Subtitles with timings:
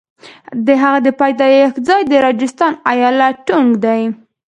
[0.65, 4.01] د هغه د پیدایښت ځای د راجستان ایالت ټونک دی.